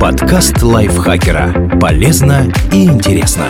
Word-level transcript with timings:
Подкаст 0.00 0.62
лайфхакера. 0.62 1.78
Полезно 1.80 2.52
и 2.72 2.84
интересно. 2.84 3.46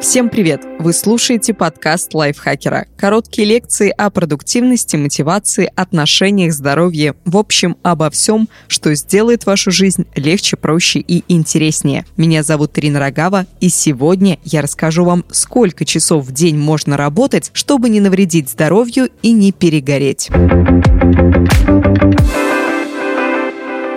Всем 0.00 0.28
привет! 0.28 0.62
Вы 0.78 0.92
слушаете 0.92 1.52
подкаст 1.52 2.14
лайфхакера. 2.14 2.86
Короткие 2.96 3.48
лекции 3.48 3.90
о 3.90 4.10
продуктивности, 4.10 4.96
мотивации, 4.96 5.70
отношениях, 5.74 6.52
здоровье. 6.52 7.14
В 7.24 7.36
общем, 7.36 7.76
обо 7.82 8.08
всем, 8.10 8.48
что 8.68 8.94
сделает 8.94 9.44
вашу 9.44 9.72
жизнь 9.72 10.06
легче, 10.14 10.56
проще 10.56 11.00
и 11.00 11.24
интереснее. 11.28 12.06
Меня 12.16 12.44
зовут 12.44 12.78
Ирина 12.78 13.00
Рогава, 13.00 13.46
и 13.60 13.68
сегодня 13.68 14.38
я 14.44 14.62
расскажу 14.62 15.04
вам, 15.04 15.24
сколько 15.30 15.84
часов 15.84 16.26
в 16.26 16.32
день 16.32 16.56
можно 16.56 16.96
работать, 16.96 17.50
чтобы 17.52 17.88
не 17.88 18.00
навредить 18.00 18.48
здоровью 18.48 19.10
и 19.22 19.32
не 19.32 19.50
перегореть. 19.50 20.30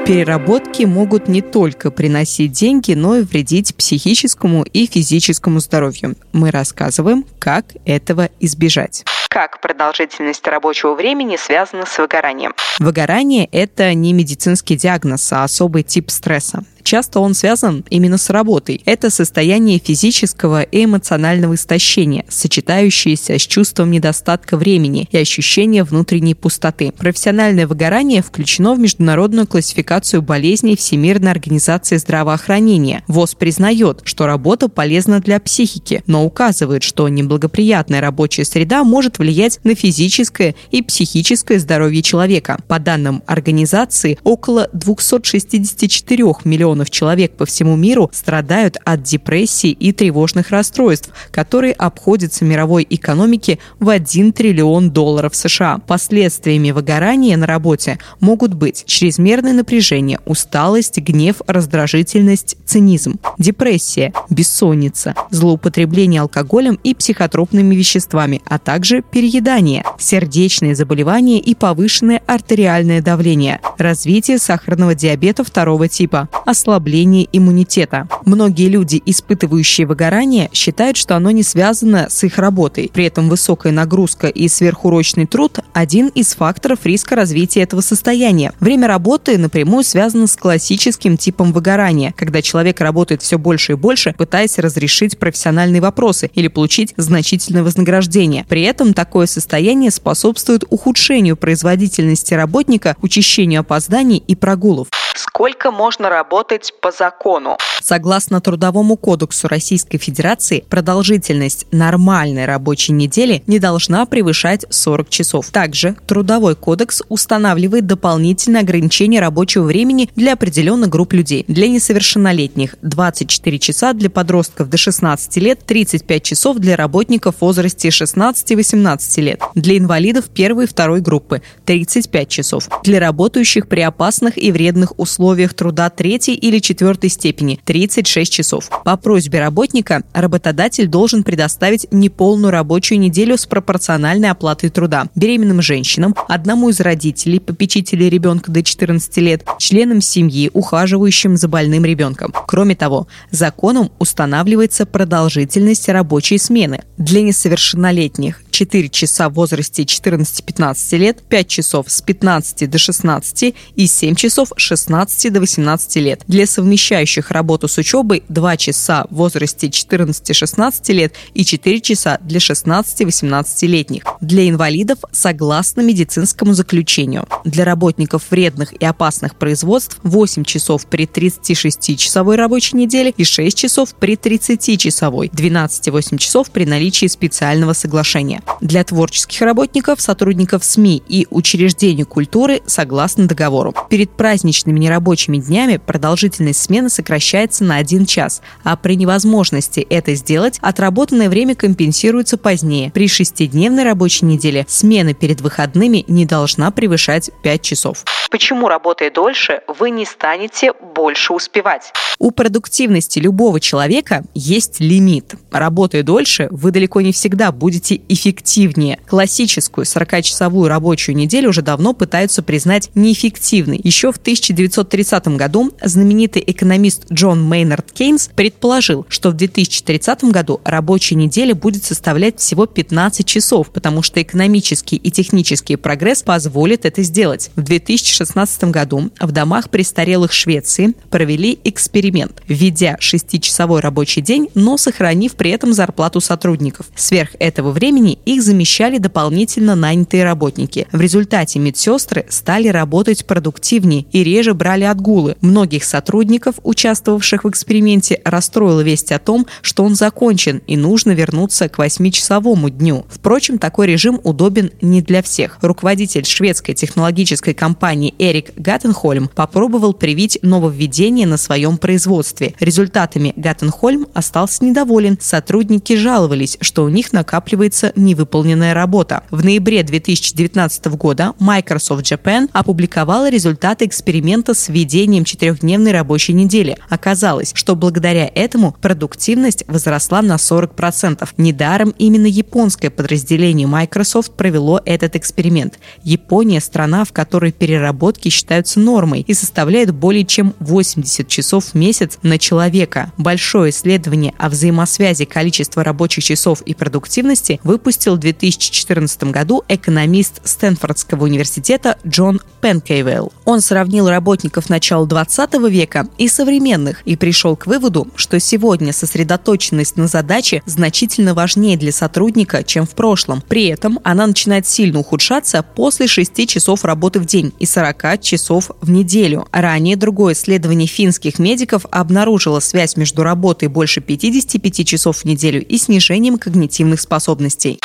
Переработки 0.05 0.83
могут 0.83 1.27
не 1.27 1.41
только 1.41 1.91
приносить 1.91 2.51
деньги, 2.51 2.93
но 2.93 3.17
и 3.17 3.21
вредить 3.21 3.75
психическому 3.75 4.63
и 4.63 4.87
физическому 4.87 5.59
здоровью. 5.59 6.15
Мы 6.33 6.51
рассказываем, 6.51 7.25
как 7.39 7.65
этого 7.85 8.29
избежать 8.39 9.03
как 9.31 9.61
продолжительность 9.61 10.45
рабочего 10.45 10.93
времени 10.93 11.37
связана 11.37 11.85
с 11.85 11.97
выгоранием. 11.97 12.53
Выгорание– 12.79 13.47
это 13.53 13.93
не 13.93 14.11
медицинский 14.11 14.75
диагноз, 14.75 15.31
а 15.31 15.45
особый 15.45 15.83
тип 15.83 16.11
стресса. 16.11 16.65
Часто 16.83 17.19
он 17.19 17.33
связан 17.33 17.83
именно 17.89 18.17
с 18.17 18.29
работой. 18.29 18.81
Это 18.85 19.09
состояние 19.09 19.79
физического 19.79 20.61
и 20.61 20.85
эмоционального 20.85 21.55
истощения, 21.55 22.25
сочетающееся 22.27 23.37
с 23.37 23.41
чувством 23.41 23.91
недостатка 23.91 24.57
времени 24.57 25.07
и 25.11 25.17
ощущением 25.17 25.85
внутренней 25.85 26.35
пустоты. 26.35 26.91
Профессиональное 26.97 27.67
выгорание 27.67 28.21
включено 28.21 28.73
в 28.73 28.79
международную 28.79 29.47
классификацию 29.47 30.21
болезней 30.21 30.75
Всемирной 30.75 31.31
организации 31.31 31.97
здравоохранения. 31.97 33.03
ВОЗ 33.07 33.35
признает, 33.35 34.01
что 34.03 34.25
работа 34.25 34.67
полезна 34.67 35.19
для 35.19 35.39
психики, 35.39 36.03
но 36.07 36.25
указывает, 36.25 36.83
что 36.83 37.07
неблагоприятная 37.09 38.01
рабочая 38.01 38.45
среда 38.45 38.83
может 38.83 39.19
влиять 39.19 39.59
на 39.63 39.75
физическое 39.75 40.55
и 40.71 40.81
психическое 40.81 41.59
здоровье 41.59 42.01
человека. 42.01 42.57
По 42.67 42.79
данным 42.79 43.23
организации, 43.27 44.17
около 44.23 44.69
264 44.73 46.23
миллионов 46.43 46.70
миллионов 46.71 46.89
человек 46.89 47.35
по 47.35 47.45
всему 47.45 47.75
миру 47.75 48.09
страдают 48.13 48.77
от 48.85 49.03
депрессии 49.03 49.71
и 49.71 49.91
тревожных 49.91 50.51
расстройств, 50.51 51.09
которые 51.31 51.73
обходятся 51.73 52.45
мировой 52.45 52.87
экономике 52.89 53.59
в 53.79 53.89
1 53.89 54.33
триллион 54.33 54.91
долларов 54.91 55.35
США. 55.35 55.79
Последствиями 55.87 56.71
выгорания 56.71 57.37
на 57.37 57.45
работе 57.45 57.99
могут 58.19 58.53
быть 58.53 58.83
чрезмерное 58.85 59.53
напряжение, 59.53 60.19
усталость, 60.25 60.97
гнев, 60.99 61.41
раздражительность, 61.47 62.57
цинизм, 62.65 63.19
депрессия, 63.37 64.13
бессонница, 64.29 65.15
злоупотребление 65.29 66.21
алкоголем 66.21 66.79
и 66.83 66.93
психотропными 66.93 67.75
веществами, 67.75 68.41
а 68.45 68.59
также 68.59 69.01
переедание, 69.01 69.83
сердечные 69.99 70.75
заболевания 70.75 71.39
и 71.39 71.53
повышенное 71.53 72.21
артериальное 72.27 73.01
давление, 73.01 73.59
развитие 73.77 74.37
сахарного 74.37 74.95
диабета 74.95 75.43
второго 75.43 75.87
типа, 75.87 76.29
ослабление 76.61 77.27
иммунитета. 77.31 78.07
Многие 78.25 78.69
люди, 78.69 79.01
испытывающие 79.05 79.87
выгорание, 79.87 80.49
считают, 80.53 80.95
что 80.95 81.15
оно 81.15 81.31
не 81.31 81.41
связано 81.41 82.07
с 82.09 82.23
их 82.23 82.37
работой. 82.37 82.91
При 82.93 83.05
этом 83.05 83.29
высокая 83.29 83.71
нагрузка 83.71 84.27
и 84.27 84.47
сверхурочный 84.47 85.25
труд– 85.25 85.59
один 85.73 86.09
из 86.09 86.35
факторов 86.35 86.85
риска 86.85 87.15
развития 87.15 87.61
этого 87.61 87.81
состояния. 87.81 88.53
Время 88.59 88.87
работы 88.87 89.39
напрямую 89.39 89.83
связано 89.83 90.27
с 90.27 90.35
классическим 90.35 91.17
типом 91.17 91.51
выгорания, 91.51 92.13
когда 92.15 92.43
человек 92.43 92.79
работает 92.79 93.23
все 93.23 93.39
больше 93.39 93.71
и 93.71 93.75
больше, 93.75 94.13
пытаясь 94.15 94.59
разрешить 94.59 95.17
профессиональные 95.17 95.81
вопросы 95.81 96.29
или 96.35 96.47
получить 96.47 96.93
значительное 96.97 97.63
вознаграждение. 97.63 98.45
При 98.47 98.61
этом 98.61 98.93
такое 98.93 99.25
состояние 99.25 99.89
способствует 99.89 100.63
ухудшению 100.69 101.37
производительности 101.37 102.35
работника, 102.35 102.95
учащению 103.01 103.61
опозданий 103.61 104.23
и 104.27 104.35
прогулов 104.35 104.89
сколько 105.33 105.71
можно 105.71 106.09
работать 106.09 106.73
по 106.81 106.91
закону. 106.91 107.57
Согласно 107.81 108.41
Трудовому 108.41 108.97
кодексу 108.97 109.47
Российской 109.47 109.97
Федерации, 109.97 110.63
продолжительность 110.69 111.65
нормальной 111.71 112.45
рабочей 112.45 112.91
недели 112.91 113.41
не 113.47 113.57
должна 113.57 114.05
превышать 114.05 114.65
40 114.69 115.09
часов. 115.09 115.49
Также 115.49 115.95
Трудовой 116.05 116.55
кодекс 116.55 117.01
устанавливает 117.07 117.87
дополнительные 117.87 118.61
ограничения 118.61 119.21
рабочего 119.21 119.63
времени 119.63 120.09
для 120.15 120.33
определенных 120.33 120.89
групп 120.89 121.13
людей. 121.13 121.45
Для 121.47 121.69
несовершеннолетних 121.69 122.75
24 122.81 123.57
часа, 123.59 123.93
для 123.93 124.09
подростков 124.09 124.69
до 124.69 124.77
16 124.77 125.37
лет 125.37 125.65
35 125.65 126.23
часов 126.23 126.57
для 126.57 126.75
работников 126.75 127.37
в 127.37 127.41
возрасте 127.41 127.87
16-18 127.87 129.21
лет. 129.21 129.41
Для 129.55 129.77
инвалидов 129.77 130.25
первой 130.25 130.65
и 130.65 130.67
второй 130.67 130.99
группы 130.99 131.41
35 131.65 132.29
часов. 132.29 132.69
Для 132.83 132.99
работающих 132.99 133.67
при 133.67 133.79
опасных 133.79 134.37
и 134.37 134.51
вредных 134.51 134.99
условиях 134.99 135.20
условиях 135.21 135.53
труда 135.53 135.89
третьей 135.89 136.33
или 136.33 136.57
четвертой 136.59 137.09
степени– 137.09 137.59
36 137.65 138.31
часов. 138.31 138.69
По 138.83 138.97
просьбе 138.97 139.39
работника 139.39 140.03
работодатель 140.13 140.87
должен 140.87 141.23
предоставить 141.23 141.85
неполную 141.91 142.51
рабочую 142.51 142.99
неделю 142.99 143.37
с 143.37 143.45
пропорциональной 143.45 144.31
оплатой 144.31 144.71
труда 144.71 145.05
беременным 145.15 145.61
женщинам, 145.61 146.15
одному 146.27 146.69
из 146.69 146.79
родителей, 146.79 147.39
попечителей 147.39 148.09
ребенка 148.09 148.51
до 148.51 148.63
14 148.63 149.17
лет, 149.17 149.45
членам 149.59 150.01
семьи, 150.01 150.49
ухаживающим 150.53 151.37
за 151.37 151.47
больным 151.47 151.85
ребенком. 151.85 152.33
Кроме 152.47 152.75
того, 152.75 153.07
законом 153.29 153.91
устанавливается 153.99 154.87
продолжительность 154.87 155.87
рабочей 155.87 156.39
смены. 156.39 156.81
Для 156.97 157.21
несовершеннолетних 157.21 158.41
4 158.51 158.89
часа 158.89 159.29
в 159.29 159.33
возрасте 159.33 159.83
14-15 159.83 160.97
лет, 160.97 161.23
5 161.27 161.47
часов 161.47 161.85
с 161.89 162.01
15 162.01 162.69
до 162.69 162.77
16 162.77 163.55
и 163.75 163.87
7 163.87 164.15
часов 164.15 164.51
с 164.55 164.61
16 164.61 165.33
до 165.33 165.39
18 165.39 165.95
лет. 165.97 166.21
Для 166.27 166.45
совмещающих 166.45 167.31
работу 167.31 167.67
с 167.67 167.77
учебой 167.77 168.23
2 168.29 168.57
часа 168.57 169.05
в 169.09 169.15
возрасте 169.15 169.67
14-16 169.67 170.93
лет 170.93 171.13
и 171.33 171.45
4 171.45 171.81
часа 171.81 172.19
для 172.21 172.39
16-18-летних. 172.39 174.03
Для 174.21 174.47
инвалидов 174.49 174.99
согласно 175.11 175.81
медицинскому 175.81 176.53
заключению. 176.53 177.27
Для 177.45 177.65
работников 177.65 178.23
вредных 178.29 178.73
и 178.73 178.85
опасных 178.85 179.35
производств 179.35 179.97
8 180.03 180.43
часов 180.43 180.85
при 180.85 181.05
36-часовой 181.05 182.35
рабочей 182.35 182.75
неделе 182.75 183.13
и 183.15 183.23
6 183.23 183.57
часов 183.57 183.95
при 183.95 184.15
30-часовой, 184.15 185.27
12,8 185.27 186.17
часов 186.17 186.51
при 186.51 186.65
наличии 186.65 187.07
специального 187.07 187.73
соглашения 187.73 188.40
для 188.61 188.83
творческих 188.83 189.41
работников, 189.41 190.01
сотрудников 190.01 190.63
СМИ 190.63 191.01
и 191.07 191.27
учреждений 191.29 192.03
культуры 192.03 192.61
согласно 192.65 193.27
договору. 193.27 193.73
Перед 193.89 194.11
праздничными 194.11 194.79
нерабочими 194.79 195.37
днями 195.37 195.77
продолжительность 195.77 196.61
смены 196.61 196.89
сокращается 196.89 197.63
на 197.63 197.77
один 197.77 198.05
час, 198.05 198.41
а 198.63 198.75
при 198.77 198.95
невозможности 198.95 199.79
это 199.89 200.15
сделать 200.15 200.59
отработанное 200.61 201.29
время 201.29 201.55
компенсируется 201.55 202.37
позднее. 202.37 202.91
При 202.91 203.07
шестидневной 203.07 203.83
рабочей 203.83 204.25
неделе 204.25 204.65
смена 204.67 205.13
перед 205.13 205.41
выходными 205.41 206.05
не 206.07 206.25
должна 206.25 206.71
превышать 206.71 207.31
5 207.43 207.61
часов. 207.61 208.05
Почему, 208.29 208.69
работая 208.69 209.11
дольше, 209.11 209.61
вы 209.67 209.89
не 209.89 210.05
станете 210.05 210.71
больше 210.95 211.33
успевать? 211.33 211.91
У 212.17 212.31
продуктивности 212.31 213.19
любого 213.19 213.59
человека 213.59 214.23
есть 214.33 214.79
лимит. 214.79 215.35
Работая 215.51 216.03
дольше, 216.03 216.47
вы 216.51 216.71
далеко 216.71 217.01
не 217.01 217.11
всегда 217.11 217.51
будете 217.51 217.95
эффективнее. 218.31 218.99
Классическую 219.07 219.85
40-часовую 219.85 220.67
рабочую 220.67 221.15
неделю 221.15 221.49
уже 221.49 221.61
давно 221.61 221.93
пытаются 221.93 222.41
признать 222.41 222.89
неэффективной. 222.95 223.79
Еще 223.83 224.11
в 224.11 224.17
1930 224.17 225.27
году 225.29 225.71
знаменитый 225.83 226.43
экономист 226.45 227.11
Джон 227.11 227.43
Мейнард 227.43 227.91
Кейнс 227.91 228.29
предположил, 228.33 229.05
что 229.09 229.31
в 229.31 229.33
2030 229.33 230.25
году 230.25 230.61
рабочая 230.63 231.15
неделя 231.15 231.53
будет 231.53 231.83
составлять 231.83 232.39
всего 232.39 232.65
15 232.65 233.25
часов, 233.25 233.69
потому 233.71 234.01
что 234.01 234.21
экономический 234.21 234.95
и 234.95 235.11
технический 235.11 235.75
прогресс 235.75 236.23
позволит 236.23 236.85
это 236.85 237.03
сделать. 237.03 237.51
В 237.55 237.61
2016 237.61 238.63
году 238.65 239.11
в 239.19 239.31
домах 239.31 239.69
престарелых 239.69 240.31
Швеции 240.31 240.93
провели 241.09 241.59
эксперимент 241.63 242.41
введя 242.47 242.97
шестичасовой 242.99 243.81
рабочий 243.81 244.21
день, 244.21 244.49
но 244.55 244.77
сохранив 244.77 245.35
при 245.35 245.51
этом 245.51 245.73
зарплату 245.73 246.21
сотрудников. 246.21 246.87
Сверх 246.95 247.31
этого 247.39 247.71
времени 247.71 248.19
их 248.25 248.43
замещали 248.43 248.97
дополнительно 248.97 249.75
нанятые 249.75 250.23
работники. 250.23 250.87
В 250.91 251.01
результате 251.01 251.59
медсестры 251.59 252.25
стали 252.29 252.67
работать 252.67 253.25
продуктивнее 253.25 254.05
и 254.11 254.23
реже 254.23 254.53
брали 254.53 254.83
отгулы. 254.83 255.35
Многих 255.41 255.83
сотрудников, 255.83 256.55
участвовавших 256.63 257.43
в 257.43 257.49
эксперименте, 257.49 258.21
расстроила 258.23 258.81
весть 258.81 259.11
о 259.11 259.19
том, 259.19 259.47
что 259.61 259.83
он 259.83 259.95
закончен 259.95 260.61
и 260.67 260.77
нужно 260.77 261.11
вернуться 261.11 261.69
к 261.69 261.77
восьмичасовому 261.77 262.69
дню. 262.69 263.05
Впрочем, 263.09 263.57
такой 263.57 263.87
режим 263.87 264.19
удобен 264.23 264.71
не 264.81 265.01
для 265.01 265.21
всех. 265.21 265.57
Руководитель 265.61 266.25
шведской 266.25 266.75
технологической 266.75 267.53
компании 267.53 268.13
Эрик 268.19 268.51
Гаттенхольм 268.55 269.29
попробовал 269.33 269.93
привить 269.93 270.39
нововведение 270.41 271.27
на 271.27 271.37
своем 271.37 271.77
производстве. 271.77 272.53
Результатами 272.59 273.33
Гаттенхольм 273.35 274.07
остался 274.13 274.63
недоволен. 274.63 275.17
Сотрудники 275.19 275.95
жаловались, 275.95 276.57
что 276.61 276.83
у 276.83 276.89
них 276.89 277.13
накапливается 277.13 277.91
невыполненная 278.11 278.73
работа. 278.73 279.23
В 279.31 279.43
ноябре 279.43 279.83
2019 279.83 280.85
года 280.97 281.33
Microsoft 281.39 282.03
Japan 282.03 282.49
опубликовала 282.51 283.29
результаты 283.29 283.85
эксперимента 283.85 284.53
с 284.53 284.67
введением 284.69 285.23
четырехдневной 285.23 285.91
рабочей 285.91 286.33
недели. 286.33 286.77
Оказалось, 286.89 287.51
что 287.55 287.75
благодаря 287.75 288.29
этому 288.33 288.75
продуктивность 288.81 289.63
возросла 289.67 290.21
на 290.21 290.35
40%. 290.35 291.27
Недаром 291.37 291.93
именно 291.97 292.25
японское 292.25 292.89
подразделение 292.89 293.67
Microsoft 293.67 294.33
провело 294.33 294.81
этот 294.85 295.15
эксперимент. 295.15 295.79
Япония– 296.03 296.59
страна, 296.61 297.05
в 297.05 297.13
которой 297.13 297.51
переработки 297.51 298.29
считаются 298.29 298.79
нормой 298.79 299.21
и 299.21 299.33
составляют 299.33 299.91
более 299.91 300.25
чем 300.25 300.53
80 300.59 301.27
часов 301.27 301.65
в 301.65 301.75
месяц 301.75 302.17
на 302.23 302.37
человека. 302.37 303.13
Большое 303.17 303.71
исследование 303.71 304.33
о 304.37 304.49
взаимосвязи 304.49 305.25
количества 305.25 305.83
рабочих 305.83 306.25
часов 306.25 306.61
и 306.63 306.73
продуктивности 306.73 307.59
выпустил 308.01 308.15
в 308.15 308.19
2014 308.19 309.23
году 309.25 309.63
экономист 309.67 310.41
Стэнфордского 310.43 311.25
университета 311.25 311.97
Джон 312.07 312.41
Пенкейвелл. 312.61 313.31
Он 313.45 313.61
сравнил 313.61 314.09
работников 314.09 314.69
начала 314.69 315.05
20 315.05 315.53
века 315.69 316.07
и 316.17 316.27
современных 316.27 317.01
и 317.05 317.15
пришел 317.15 317.55
к 317.55 317.67
выводу, 317.67 318.07
что 318.15 318.39
сегодня 318.39 318.93
сосредоточенность 318.93 319.97
на 319.97 320.07
задаче 320.07 320.63
значительно 320.65 321.33
важнее 321.33 321.77
для 321.77 321.91
сотрудника, 321.91 322.63
чем 322.63 322.85
в 322.85 322.91
прошлом. 322.91 323.43
При 323.47 323.65
этом 323.67 323.99
она 324.03 324.25
начинает 324.25 324.67
сильно 324.67 324.99
ухудшаться 324.99 325.63
после 325.63 326.07
6 326.07 326.47
часов 326.47 326.85
работы 326.85 327.19
в 327.19 327.25
день 327.25 327.53
и 327.59 327.65
40 327.65 328.21
часов 328.21 328.71
в 328.81 328.89
неделю. 328.89 329.47
Ранее 329.51 329.95
другое 329.95 330.33
исследование 330.33 330.87
финских 330.87 331.39
медиков 331.39 331.85
обнаружило 331.91 332.59
связь 332.61 332.95
между 332.97 333.23
работой 333.23 333.67
больше 333.67 334.01
55 334.01 334.87
часов 334.87 335.17
в 335.17 335.25
неделю 335.25 335.63
и 335.63 335.77
снижением 335.77 336.37
когнитивных 336.37 336.99
способностей. 336.99 337.79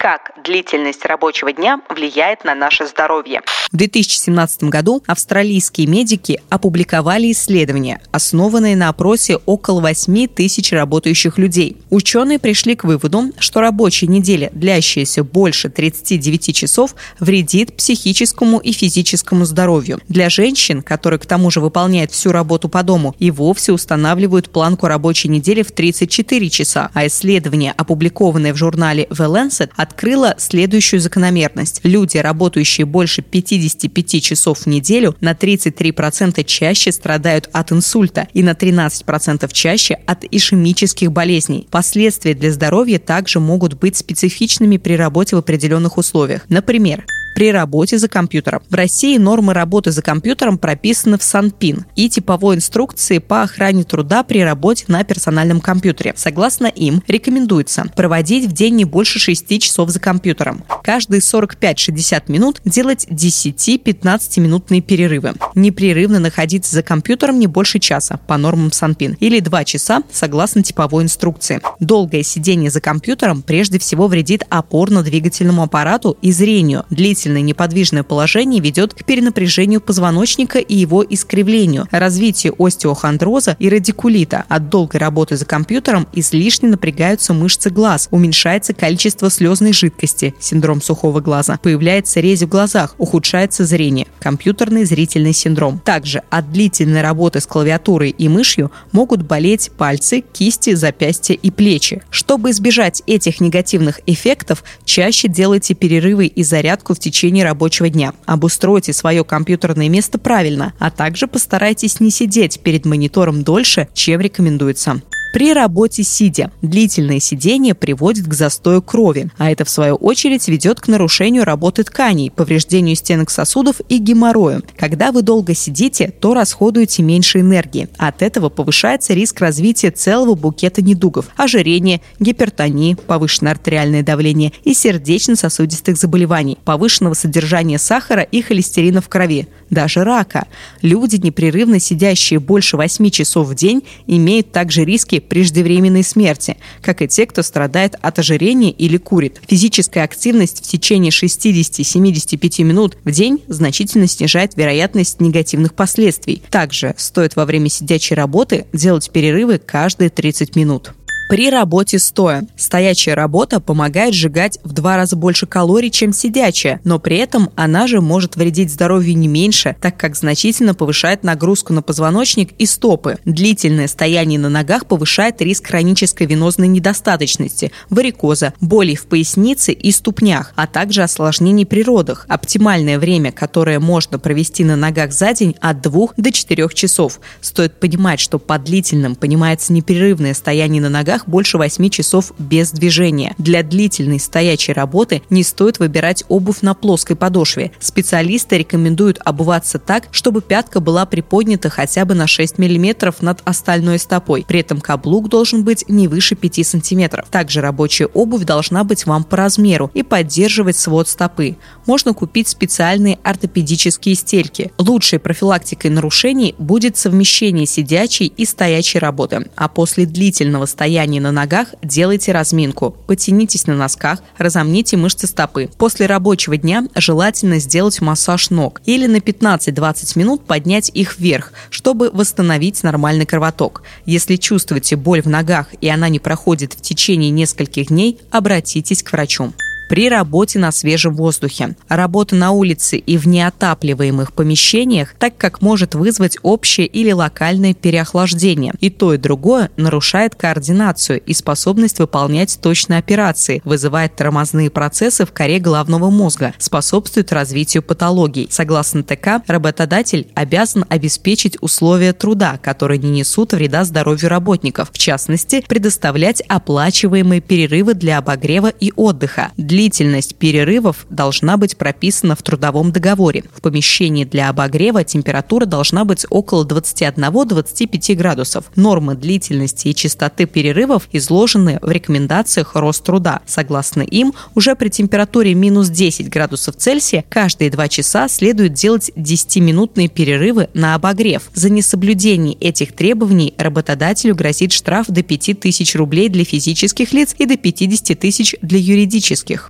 Как 0.00 0.30
длительность 0.42 1.04
рабочего 1.04 1.52
дня 1.52 1.78
влияет 1.90 2.42
на 2.44 2.54
наше 2.54 2.86
здоровье? 2.86 3.42
В 3.70 3.76
2017 3.76 4.62
году 4.64 5.02
австралийские 5.06 5.86
медики 5.88 6.40
опубликовали 6.48 7.30
исследование, 7.32 8.00
основанное 8.10 8.74
на 8.76 8.88
опросе 8.88 9.36
около 9.44 9.82
8 9.82 10.26
тысяч 10.28 10.72
работающих 10.72 11.36
людей. 11.36 11.76
Ученые 11.90 12.38
пришли 12.38 12.76
к 12.76 12.84
выводу, 12.84 13.24
что 13.38 13.60
рабочая 13.60 14.06
неделя, 14.06 14.48
длящаяся 14.54 15.22
больше 15.22 15.68
39 15.68 16.56
часов, 16.56 16.94
вредит 17.18 17.76
психическому 17.76 18.58
и 18.58 18.72
физическому 18.72 19.44
здоровью. 19.44 20.00
Для 20.08 20.30
женщин, 20.30 20.80
которые 20.80 21.20
к 21.20 21.26
тому 21.26 21.50
же 21.50 21.60
выполняют 21.60 22.10
всю 22.10 22.32
работу 22.32 22.70
по 22.70 22.82
дому, 22.82 23.14
и 23.18 23.30
вовсе 23.30 23.72
устанавливают 23.72 24.48
планку 24.48 24.86
рабочей 24.86 25.28
недели 25.28 25.62
в 25.62 25.72
34 25.72 26.48
часа. 26.48 26.90
А 26.94 27.06
исследование, 27.06 27.74
опубликованное 27.76 28.54
в 28.54 28.56
журнале 28.56 29.06
The 29.10 29.28
Lancet, 29.28 29.70
открыла 29.90 30.34
следующую 30.38 31.00
закономерность. 31.00 31.80
Люди, 31.82 32.16
работающие 32.16 32.84
больше 32.84 33.22
55 33.22 34.22
часов 34.22 34.60
в 34.60 34.66
неделю, 34.66 35.16
на 35.20 35.32
33% 35.32 36.44
чаще 36.44 36.92
страдают 36.92 37.48
от 37.52 37.72
инсульта 37.72 38.28
и 38.32 38.42
на 38.42 38.52
13% 38.52 39.50
чаще 39.52 39.98
от 40.06 40.24
ишемических 40.30 41.10
болезней. 41.10 41.66
Последствия 41.70 42.34
для 42.34 42.52
здоровья 42.52 42.98
также 42.98 43.40
могут 43.40 43.74
быть 43.74 43.96
специфичными 43.96 44.76
при 44.76 44.94
работе 44.94 45.34
в 45.34 45.40
определенных 45.40 45.98
условиях. 45.98 46.46
Например, 46.48 47.04
при 47.34 47.52
работе 47.52 47.98
за 47.98 48.08
компьютером. 48.08 48.62
В 48.68 48.74
России 48.74 49.16
нормы 49.16 49.54
работы 49.54 49.90
за 49.90 50.02
компьютером 50.02 50.58
прописаны 50.58 51.18
в 51.18 51.22
СанПин 51.22 51.86
и 51.96 52.08
типовой 52.08 52.56
инструкции 52.56 53.18
по 53.18 53.42
охране 53.42 53.84
труда 53.84 54.22
при 54.22 54.42
работе 54.42 54.84
на 54.88 55.04
персональном 55.04 55.60
компьютере. 55.60 56.14
Согласно 56.16 56.66
им, 56.66 57.02
рекомендуется 57.06 57.84
проводить 57.94 58.46
в 58.46 58.52
день 58.52 58.76
не 58.76 58.84
больше 58.84 59.18
6 59.18 59.60
часов 59.60 59.90
за 59.90 60.00
компьютером. 60.00 60.64
Каждые 60.82 61.20
45-60 61.20 62.24
минут 62.28 62.60
делать 62.64 63.06
10-15 63.08 64.40
минутные 64.40 64.80
перерывы. 64.80 65.34
Непрерывно 65.54 66.18
находиться 66.18 66.74
за 66.74 66.82
компьютером 66.82 67.38
не 67.38 67.46
больше 67.46 67.78
часа 67.78 68.18
по 68.26 68.36
нормам 68.36 68.72
СанПин 68.72 69.16
или 69.20 69.40
2 69.40 69.64
часа 69.64 70.02
согласно 70.12 70.62
типовой 70.62 71.04
инструкции. 71.04 71.60
Долгое 71.78 72.22
сидение 72.22 72.70
за 72.70 72.80
компьютером 72.80 73.42
прежде 73.42 73.78
всего 73.78 74.08
вредит 74.08 74.42
опорно-двигательному 74.50 75.62
аппарату 75.62 76.16
и 76.22 76.32
зрению. 76.32 76.84
Длительное 76.90 77.19
длительное 77.20 77.42
неподвижное 77.42 78.02
положение 78.02 78.62
ведет 78.62 78.94
к 78.94 79.04
перенапряжению 79.04 79.82
позвоночника 79.82 80.58
и 80.58 80.74
его 80.74 81.04
искривлению, 81.06 81.86
развитию 81.90 82.54
остеохондроза 82.58 83.56
и 83.58 83.68
радикулита. 83.68 84.44
От 84.48 84.70
долгой 84.70 85.00
работы 85.00 85.36
за 85.36 85.44
компьютером 85.44 86.08
излишне 86.14 86.70
напрягаются 86.70 87.34
мышцы 87.34 87.68
глаз, 87.68 88.08
уменьшается 88.10 88.72
количество 88.72 89.28
слезной 89.28 89.74
жидкости, 89.74 90.34
синдром 90.40 90.80
сухого 90.80 91.20
глаза, 91.20 91.58
появляется 91.62 92.20
резь 92.20 92.42
в 92.42 92.48
глазах, 92.48 92.94
ухудшается 92.96 93.66
зрение, 93.66 94.06
компьютерный 94.18 94.84
зрительный 94.84 95.34
синдром. 95.34 95.78
Также 95.84 96.22
от 96.30 96.50
длительной 96.50 97.02
работы 97.02 97.40
с 97.40 97.46
клавиатурой 97.46 98.10
и 98.10 98.28
мышью 98.28 98.72
могут 98.92 99.22
болеть 99.22 99.70
пальцы, 99.76 100.22
кисти, 100.32 100.74
запястья 100.74 101.34
и 101.34 101.50
плечи. 101.50 102.02
Чтобы 102.10 102.50
избежать 102.50 103.02
этих 103.06 103.40
негативных 103.40 104.00
эффектов, 104.06 104.64
чаще 104.86 105.28
делайте 105.28 105.74
перерывы 105.74 106.26
и 106.26 106.42
зарядку 106.42 106.94
в 106.94 106.98
течение 106.98 107.09
течение 107.10 107.44
рабочего 107.44 107.88
дня. 107.88 108.14
Обустройте 108.24 108.92
свое 108.92 109.24
компьютерное 109.24 109.88
место 109.88 110.18
правильно, 110.18 110.72
а 110.78 110.90
также 110.90 111.26
постарайтесь 111.26 112.00
не 112.00 112.10
сидеть 112.10 112.60
перед 112.60 112.86
монитором 112.86 113.42
дольше, 113.42 113.88
чем 113.92 114.20
рекомендуется. 114.20 115.02
При 115.32 115.52
работе 115.52 116.02
сидя 116.02 116.50
длительное 116.60 117.20
сидение 117.20 117.74
приводит 117.74 118.26
к 118.26 118.34
застою 118.34 118.82
крови, 118.82 119.30
а 119.38 119.50
это 119.50 119.64
в 119.64 119.70
свою 119.70 119.94
очередь 119.94 120.48
ведет 120.48 120.80
к 120.80 120.88
нарушению 120.88 121.44
работы 121.44 121.84
тканей, 121.84 122.32
повреждению 122.32 122.96
стенок 122.96 123.30
сосудов 123.30 123.80
и 123.88 123.98
геморрою. 123.98 124.64
Когда 124.76 125.12
вы 125.12 125.22
долго 125.22 125.54
сидите, 125.54 126.08
то 126.08 126.34
расходуете 126.34 127.04
меньше 127.04 127.40
энергии. 127.40 127.88
От 127.96 128.22
этого 128.22 128.48
повышается 128.48 129.14
риск 129.14 129.40
развития 129.40 129.92
целого 129.92 130.34
букета 130.34 130.82
недугов– 130.82 131.26
ожирения, 131.36 132.00
гипертонии, 132.18 132.96
повышенное 133.06 133.52
артериальное 133.52 134.02
давление 134.02 134.52
и 134.64 134.74
сердечно-сосудистых 134.74 135.96
заболеваний, 135.96 136.58
повышенного 136.64 137.14
содержания 137.14 137.78
сахара 137.78 138.22
и 138.22 138.42
холестерина 138.42 139.00
в 139.00 139.08
крови, 139.08 139.46
даже 139.70 140.04
рака. 140.04 140.46
Люди, 140.82 141.16
непрерывно 141.16 141.78
сидящие 141.78 142.40
больше 142.40 142.76
8 142.76 143.10
часов 143.10 143.48
в 143.48 143.54
день, 143.54 143.82
имеют 144.06 144.52
также 144.52 144.84
риски 144.84 145.20
преждевременной 145.20 146.02
смерти, 146.02 146.56
как 146.82 147.02
и 147.02 147.08
те, 147.08 147.26
кто 147.26 147.42
страдает 147.42 147.94
от 148.00 148.18
ожирения 148.18 148.70
или 148.70 148.96
курит. 148.96 149.40
Физическая 149.48 150.04
активность 150.04 150.64
в 150.64 150.68
течение 150.68 151.10
60-75 151.10 152.62
минут 152.64 152.96
в 153.04 153.10
день 153.10 153.42
значительно 153.48 154.06
снижает 154.06 154.56
вероятность 154.56 155.20
негативных 155.20 155.74
последствий. 155.74 156.42
Также 156.50 156.94
стоит 156.96 157.36
во 157.36 157.44
время 157.44 157.68
сидячей 157.68 158.16
работы 158.16 158.66
делать 158.72 159.10
перерывы 159.10 159.58
каждые 159.58 160.10
30 160.10 160.56
минут. 160.56 160.92
При 161.30 161.48
работе 161.48 162.00
стоя. 162.00 162.44
Стоячая 162.56 163.14
работа 163.14 163.60
помогает 163.60 164.14
сжигать 164.14 164.58
в 164.64 164.72
два 164.72 164.96
раза 164.96 165.14
больше 165.14 165.46
калорий, 165.46 165.88
чем 165.88 166.12
сидячая, 166.12 166.80
но 166.82 166.98
при 166.98 167.18
этом 167.18 167.50
она 167.54 167.86
же 167.86 168.00
может 168.00 168.34
вредить 168.34 168.72
здоровью 168.72 169.16
не 169.16 169.28
меньше, 169.28 169.76
так 169.80 169.96
как 169.96 170.16
значительно 170.16 170.74
повышает 170.74 171.22
нагрузку 171.22 171.72
на 171.72 171.82
позвоночник 171.82 172.50
и 172.58 172.66
стопы. 172.66 173.16
Длительное 173.24 173.86
стояние 173.86 174.40
на 174.40 174.48
ногах 174.48 174.86
повышает 174.86 175.40
риск 175.40 175.68
хронической 175.68 176.26
венозной 176.26 176.66
недостаточности, 176.66 177.70
варикоза, 177.90 178.52
болей 178.60 178.96
в 178.96 179.06
пояснице 179.06 179.70
и 179.70 179.92
ступнях, 179.92 180.52
а 180.56 180.66
также 180.66 181.04
осложнений 181.04 181.64
при 181.64 181.84
родах. 181.84 182.26
Оптимальное 182.28 182.98
время, 182.98 183.30
которое 183.30 183.78
можно 183.78 184.18
провести 184.18 184.64
на 184.64 184.74
ногах 184.74 185.12
за 185.12 185.32
день 185.32 185.54
от 185.60 185.80
2 185.80 186.08
до 186.16 186.32
4 186.32 186.68
часов. 186.74 187.20
Стоит 187.40 187.78
понимать, 187.78 188.18
что 188.18 188.40
под 188.40 188.64
длительным 188.64 189.14
понимается 189.14 189.72
непрерывное 189.72 190.34
стояние 190.34 190.82
на 190.82 190.88
ногах 190.88 191.19
ногах 191.20 191.28
больше 191.28 191.58
8 191.58 191.90
часов 191.90 192.32
без 192.38 192.70
движения. 192.70 193.34
Для 193.38 193.62
длительной 193.62 194.20
стоячей 194.20 194.74
работы 194.74 195.22
не 195.30 195.42
стоит 195.42 195.78
выбирать 195.78 196.24
обувь 196.28 196.62
на 196.62 196.74
плоской 196.74 197.16
подошве. 197.16 197.72
Специалисты 197.80 198.58
рекомендуют 198.58 199.18
обуваться 199.24 199.78
так, 199.78 200.08
чтобы 200.12 200.40
пятка 200.40 200.80
была 200.80 201.06
приподнята 201.06 201.70
хотя 201.70 202.04
бы 202.04 202.14
на 202.14 202.26
6 202.26 202.58
мм 202.58 203.14
над 203.20 203.40
остальной 203.44 203.98
стопой. 203.98 204.44
При 204.46 204.60
этом 204.60 204.80
каблук 204.80 205.28
должен 205.28 205.64
быть 205.64 205.84
не 205.88 206.08
выше 206.08 206.34
5 206.34 206.66
см. 206.66 207.24
Также 207.30 207.60
рабочая 207.60 208.06
обувь 208.06 208.44
должна 208.44 208.84
быть 208.84 209.06
вам 209.06 209.24
по 209.24 209.36
размеру 209.36 209.90
и 209.94 210.02
поддерживать 210.02 210.76
свод 210.76 211.08
стопы. 211.08 211.56
Можно 211.86 212.14
купить 212.14 212.48
специальные 212.48 213.18
ортопедические 213.22 214.14
стельки. 214.14 214.72
Лучшей 214.78 215.18
профилактикой 215.18 215.90
нарушений 215.90 216.54
будет 216.58 216.96
совмещение 216.96 217.66
сидячей 217.66 218.26
и 218.26 218.44
стоячей 218.44 219.00
работы. 219.00 219.50
А 219.56 219.68
после 219.68 220.06
длительного 220.06 220.66
стояния 220.66 221.09
на 221.18 221.32
ногах 221.32 221.68
делайте 221.82 222.32
разминку. 222.32 222.94
Потянитесь 223.06 223.66
на 223.66 223.74
носках, 223.74 224.22
разомните 224.38 224.96
мышцы 224.96 225.26
стопы. 225.26 225.70
После 225.78 226.06
рабочего 226.06 226.56
дня 226.56 226.86
желательно 226.94 227.58
сделать 227.58 228.00
массаж 228.00 228.50
ног 228.50 228.80
или 228.84 229.06
на 229.06 229.16
15-20 229.16 230.18
минут 230.18 230.44
поднять 230.44 230.90
их 230.94 231.18
вверх, 231.18 231.52
чтобы 231.70 232.10
восстановить 232.12 232.82
нормальный 232.82 233.26
кровоток. 233.26 233.82
Если 234.04 234.36
чувствуете 234.36 234.96
боль 234.96 235.22
в 235.22 235.26
ногах 235.26 235.66
и 235.80 235.88
она 235.88 236.08
не 236.08 236.18
проходит 236.18 236.74
в 236.74 236.80
течение 236.82 237.30
нескольких 237.30 237.88
дней, 237.88 238.20
обратитесь 238.30 239.02
к 239.02 239.10
врачу 239.12 239.52
при 239.90 240.08
работе 240.08 240.60
на 240.60 240.70
свежем 240.70 241.16
воздухе. 241.16 241.74
Работа 241.88 242.36
на 242.36 242.52
улице 242.52 242.96
и 242.96 243.18
в 243.18 243.26
неотапливаемых 243.26 244.32
помещениях, 244.32 245.14
так 245.18 245.36
как 245.36 245.62
может 245.62 245.96
вызвать 245.96 246.38
общее 246.42 246.86
или 246.86 247.10
локальное 247.10 247.74
переохлаждение. 247.74 248.72
И 248.78 248.88
то, 248.88 249.14
и 249.14 249.18
другое 249.18 249.72
нарушает 249.76 250.36
координацию 250.36 251.20
и 251.20 251.34
способность 251.34 251.98
выполнять 251.98 252.60
точные 252.62 253.00
операции, 253.00 253.62
вызывает 253.64 254.14
тормозные 254.14 254.70
процессы 254.70 255.26
в 255.26 255.32
коре 255.32 255.58
головного 255.58 256.08
мозга, 256.08 256.54
способствует 256.58 257.32
развитию 257.32 257.82
патологий. 257.82 258.46
Согласно 258.48 259.02
ТК, 259.02 259.42
работодатель 259.48 260.28
обязан 260.36 260.84
обеспечить 260.88 261.58
условия 261.60 262.12
труда, 262.12 262.60
которые 262.62 262.98
не 262.98 263.10
несут 263.10 263.54
вреда 263.54 263.82
здоровью 263.82 264.28
работников, 264.28 264.90
в 264.92 264.98
частности, 264.98 265.64
предоставлять 265.66 266.42
оплачиваемые 266.42 267.40
перерывы 267.40 267.94
для 267.94 268.18
обогрева 268.18 268.68
и 268.68 268.92
отдыха. 268.94 269.50
Для 269.56 269.79
Длительность 269.80 270.34
перерывов 270.34 271.06
должна 271.08 271.56
быть 271.56 271.78
прописана 271.78 272.36
в 272.36 272.42
трудовом 272.42 272.92
договоре. 272.92 273.44
В 273.50 273.62
помещении 273.62 274.24
для 274.26 274.50
обогрева 274.50 275.04
температура 275.04 275.64
должна 275.64 276.04
быть 276.04 276.26
около 276.28 276.66
21-25 276.66 278.14
градусов. 278.14 278.66
Нормы 278.76 279.14
длительности 279.14 279.88
и 279.88 279.94
частоты 279.94 280.44
перерывов 280.44 281.08
изложены 281.12 281.78
в 281.80 281.90
рекомендациях 281.90 282.74
Роструда. 282.74 283.40
Согласно 283.46 284.02
им, 284.02 284.34
уже 284.54 284.74
при 284.74 284.90
температуре 284.90 285.54
минус 285.54 285.88
10 285.88 286.28
градусов 286.28 286.76
Цельсия 286.76 287.24
каждые 287.30 287.70
2 287.70 287.88
часа 287.88 288.28
следует 288.28 288.74
делать 288.74 289.10
10-минутные 289.16 290.08
перерывы 290.08 290.68
на 290.74 290.94
обогрев. 290.94 291.50
За 291.54 291.70
несоблюдение 291.70 292.54
этих 292.56 292.92
требований 292.94 293.54
работодателю 293.56 294.34
грозит 294.34 294.72
штраф 294.72 295.06
до 295.08 295.22
5000 295.22 295.94
рублей 295.94 296.28
для 296.28 296.44
физических 296.44 297.14
лиц 297.14 297.34
и 297.38 297.46
до 297.46 297.56
50 297.56 298.20
тысяч 298.20 298.54
для 298.60 298.78
юридических 298.78 299.69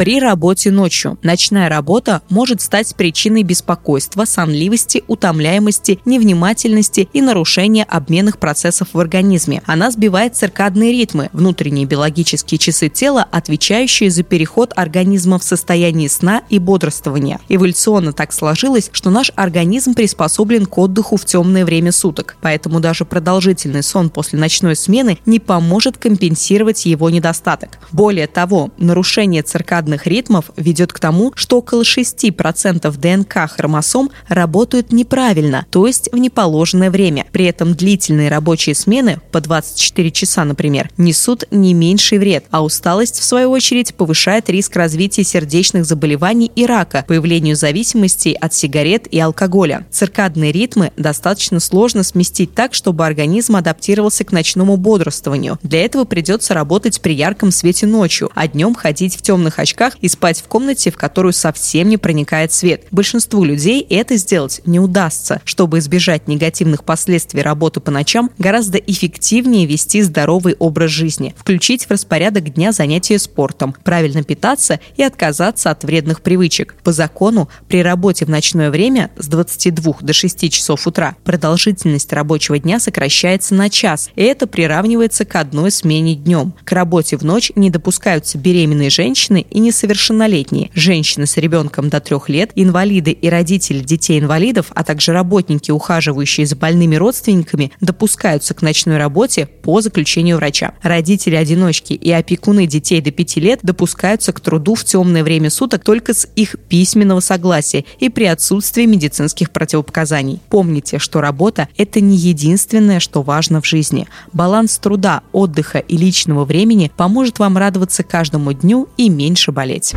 при 0.00 0.18
работе 0.18 0.70
ночью. 0.70 1.18
Ночная 1.22 1.68
работа 1.68 2.22
может 2.30 2.62
стать 2.62 2.96
причиной 2.96 3.42
беспокойства, 3.42 4.24
сонливости, 4.24 5.04
утомляемости, 5.08 6.00
невнимательности 6.06 7.06
и 7.12 7.20
нарушения 7.20 7.84
обменных 7.84 8.38
процессов 8.38 8.88
в 8.94 8.98
организме. 8.98 9.62
Она 9.66 9.90
сбивает 9.90 10.36
циркадные 10.36 10.92
ритмы, 10.92 11.28
внутренние 11.34 11.84
биологические 11.84 12.56
часы 12.56 12.88
тела, 12.88 13.26
отвечающие 13.30 14.10
за 14.10 14.22
переход 14.22 14.72
организма 14.74 15.38
в 15.38 15.44
состояние 15.44 16.08
сна 16.08 16.44
и 16.48 16.58
бодрствования. 16.58 17.38
Эволюционно 17.50 18.14
так 18.14 18.32
сложилось, 18.32 18.88
что 18.92 19.10
наш 19.10 19.30
организм 19.36 19.92
приспособлен 19.92 20.64
к 20.64 20.78
отдыху 20.78 21.18
в 21.18 21.26
темное 21.26 21.66
время 21.66 21.92
суток, 21.92 22.38
поэтому 22.40 22.80
даже 22.80 23.04
продолжительный 23.04 23.82
сон 23.82 24.08
после 24.08 24.38
ночной 24.38 24.76
смены 24.76 25.18
не 25.26 25.40
поможет 25.40 25.98
компенсировать 25.98 26.86
его 26.86 27.10
недостаток. 27.10 27.80
Более 27.92 28.28
того, 28.28 28.70
нарушение 28.78 29.42
циркадных 29.42 29.89
циркадных 29.90 30.06
ритмов 30.06 30.50
ведет 30.56 30.92
к 30.92 31.00
тому, 31.00 31.32
что 31.34 31.58
около 31.58 31.82
6% 31.82 32.96
ДНК 32.96 33.50
хромосом 33.50 34.10
работают 34.28 34.92
неправильно, 34.92 35.66
то 35.70 35.86
есть 35.86 36.10
в 36.12 36.18
неположенное 36.18 36.90
время. 36.90 37.26
При 37.32 37.46
этом 37.46 37.74
длительные 37.74 38.28
рабочие 38.28 38.74
смены, 38.74 39.20
по 39.32 39.40
24 39.40 40.10
часа, 40.10 40.44
например, 40.44 40.90
несут 40.96 41.44
не 41.50 41.74
меньший 41.74 42.18
вред, 42.18 42.44
а 42.50 42.62
усталость, 42.62 43.18
в 43.18 43.24
свою 43.24 43.50
очередь, 43.50 43.94
повышает 43.94 44.48
риск 44.48 44.76
развития 44.76 45.24
сердечных 45.24 45.84
заболеваний 45.84 46.50
и 46.54 46.66
рака, 46.66 47.04
появлению 47.06 47.56
зависимостей 47.56 48.34
от 48.34 48.54
сигарет 48.54 49.06
и 49.10 49.18
алкоголя. 49.18 49.86
Циркадные 49.90 50.52
ритмы 50.52 50.92
достаточно 50.96 51.60
сложно 51.60 52.04
сместить 52.04 52.54
так, 52.54 52.74
чтобы 52.74 53.04
организм 53.06 53.56
адаптировался 53.56 54.24
к 54.24 54.32
ночному 54.32 54.76
бодрствованию. 54.76 55.58
Для 55.62 55.84
этого 55.84 56.04
придется 56.04 56.54
работать 56.54 57.00
при 57.00 57.14
ярком 57.14 57.50
свете 57.50 57.86
ночью, 57.86 58.30
а 58.34 58.46
днем 58.46 58.74
ходить 58.74 59.16
в 59.16 59.22
темных 59.22 59.58
очках 59.58 59.69
очках 59.70 59.96
и 60.00 60.08
спать 60.08 60.40
в 60.40 60.48
комнате, 60.48 60.90
в 60.90 60.96
которую 60.96 61.32
совсем 61.32 61.88
не 61.88 61.96
проникает 61.96 62.52
свет. 62.52 62.84
Большинству 62.90 63.44
людей 63.44 63.86
это 63.88 64.16
сделать 64.16 64.60
не 64.66 64.80
удастся. 64.80 65.40
Чтобы 65.44 65.78
избежать 65.78 66.28
негативных 66.28 66.84
последствий 66.84 67.42
работы 67.42 67.80
по 67.80 67.90
ночам, 67.90 68.30
гораздо 68.38 68.78
эффективнее 68.78 69.66
вести 69.66 70.02
здоровый 70.02 70.56
образ 70.58 70.90
жизни, 70.90 71.34
включить 71.38 71.84
в 71.84 71.90
распорядок 71.90 72.52
дня 72.54 72.72
занятия 72.72 73.18
спортом, 73.18 73.74
правильно 73.84 74.22
питаться 74.22 74.80
и 74.96 75.02
отказаться 75.02 75.70
от 75.70 75.84
вредных 75.84 76.20
привычек. 76.22 76.74
По 76.82 76.92
закону, 76.92 77.48
при 77.68 77.82
работе 77.82 78.24
в 78.24 78.28
ночное 78.28 78.70
время 78.70 79.10
с 79.16 79.26
22 79.26 79.98
до 80.00 80.12
6 80.12 80.50
часов 80.50 80.86
утра 80.86 81.16
продолжительность 81.24 82.12
рабочего 82.12 82.58
дня 82.58 82.80
сокращается 82.80 83.54
на 83.54 83.70
час, 83.70 84.10
и 84.16 84.22
это 84.22 84.46
приравнивается 84.46 85.24
к 85.24 85.36
одной 85.36 85.70
смене 85.70 86.16
днем. 86.16 86.54
К 86.64 86.72
работе 86.72 87.16
в 87.16 87.22
ночь 87.22 87.52
не 87.54 87.70
допускаются 87.70 88.38
беременные 88.38 88.90
женщины 88.90 89.46
и 89.48 89.59
несовершеннолетние, 89.60 90.70
женщины 90.74 91.26
с 91.26 91.36
ребенком 91.36 91.88
до 91.88 92.00
трех 92.00 92.28
лет, 92.28 92.50
инвалиды 92.54 93.12
и 93.12 93.28
родители 93.28 93.80
детей-инвалидов, 93.80 94.72
а 94.74 94.84
также 94.84 95.12
работники, 95.12 95.70
ухаживающие 95.70 96.46
за 96.46 96.56
больными 96.56 96.96
родственниками, 96.96 97.72
допускаются 97.80 98.54
к 98.54 98.62
ночной 98.62 98.96
работе 98.96 99.46
по 99.46 99.80
заключению 99.80 100.36
врача. 100.36 100.74
Родители-одиночки 100.82 101.92
и 101.92 102.10
опекуны 102.10 102.66
детей 102.66 103.00
до 103.00 103.10
5 103.10 103.36
лет 103.36 103.60
допускаются 103.62 104.32
к 104.32 104.40
труду 104.40 104.74
в 104.74 104.84
темное 104.84 105.22
время 105.22 105.50
суток 105.50 105.84
только 105.84 106.14
с 106.14 106.26
их 106.36 106.56
письменного 106.68 107.20
согласия 107.20 107.84
и 107.98 108.08
при 108.08 108.24
отсутствии 108.24 108.84
медицинских 108.84 109.50
противопоказаний. 109.50 110.40
Помните, 110.48 110.98
что 110.98 111.20
работа– 111.20 111.68
это 111.76 112.00
не 112.00 112.16
единственное, 112.16 113.00
что 113.00 113.22
важно 113.22 113.60
в 113.60 113.66
жизни. 113.66 114.08
Баланс 114.32 114.78
труда, 114.78 115.22
отдыха 115.32 115.78
и 115.78 115.96
личного 115.96 116.44
времени 116.44 116.90
поможет 116.96 117.38
вам 117.38 117.56
радоваться 117.56 118.02
каждому 118.02 118.52
дню 118.52 118.88
и 118.96 119.08
меньше 119.08 119.49
меньше 119.50 119.52
болеть. 119.52 119.94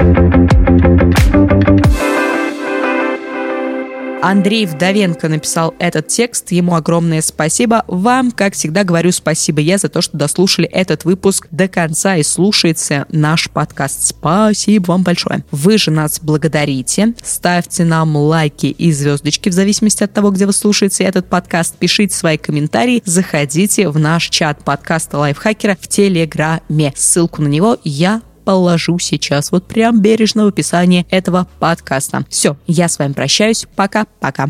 Андрей 4.25 4.65
Вдовенко 4.65 5.27
написал 5.27 5.73
этот 5.79 6.07
текст. 6.07 6.53
Ему 6.53 6.75
огромное 6.75 7.21
спасибо. 7.21 7.83
Вам, 7.87 8.31
как 8.31 8.53
всегда, 8.53 8.85
говорю 8.85 9.11
спасибо 9.11 9.59
я 9.59 9.77
за 9.77 9.89
то, 9.89 10.01
что 10.01 10.17
дослушали 10.17 10.65
этот 10.69 11.03
выпуск 11.03 11.47
до 11.51 11.67
конца 11.67 12.15
и 12.15 12.23
слушаете 12.23 13.05
наш 13.09 13.49
подкаст. 13.49 14.07
Спасибо 14.07 14.91
вам 14.91 15.03
большое. 15.03 15.43
Вы 15.51 15.77
же 15.77 15.91
нас 15.91 16.21
благодарите. 16.21 17.15
Ставьте 17.21 17.83
нам 17.83 18.15
лайки 18.15 18.67
и 18.67 18.93
звездочки 18.93 19.49
в 19.49 19.53
зависимости 19.53 20.05
от 20.05 20.13
того, 20.13 20.31
где 20.31 20.45
вы 20.45 20.53
слушаете 20.53 21.03
этот 21.03 21.27
подкаст. 21.27 21.75
Пишите 21.75 22.15
свои 22.15 22.37
комментарии. 22.37 23.03
Заходите 23.03 23.89
в 23.89 23.99
наш 23.99 24.29
чат 24.29 24.63
подкаста 24.63 25.17
Лайфхакера 25.17 25.77
в 25.81 25.89
Телеграме. 25.89 26.93
Ссылку 26.95 27.41
на 27.41 27.49
него 27.49 27.77
я 27.83 28.21
положу 28.43 28.99
сейчас, 28.99 29.51
вот 29.51 29.65
прям 29.65 30.01
бережно 30.01 30.45
в 30.45 30.47
описании 30.47 31.05
этого 31.09 31.47
подкаста. 31.59 32.25
Все, 32.29 32.57
я 32.67 32.87
с 32.87 32.99
вами 32.99 33.13
прощаюсь. 33.13 33.65
Пока-пока. 33.75 34.47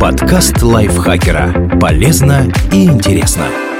Подкаст 0.00 0.62
лайфхакера. 0.62 1.78
Полезно 1.80 2.52
и 2.72 2.84
интересно. 2.84 3.71